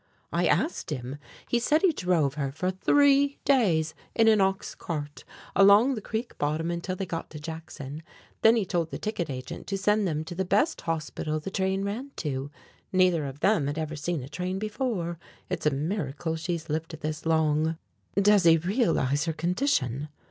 [0.33, 1.19] "I asked him.
[1.47, 5.23] He said he drove her for three days in an ox cart
[5.55, 8.01] along the creek bottom until they got to Jackson.
[8.41, 11.85] Then he told the ticket agent to send them to the best hospital the train
[11.85, 12.49] ran to.
[12.91, 15.19] Neither of them had ever seen a train before.
[15.51, 17.77] It's a miracle she's lived this long."
[18.19, 20.09] "Does he realize her condition?"